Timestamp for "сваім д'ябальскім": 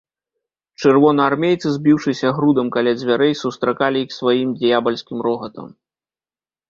4.19-5.17